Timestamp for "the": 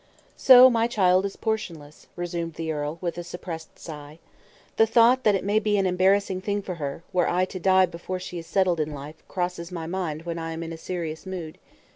2.55-2.71, 4.77-4.87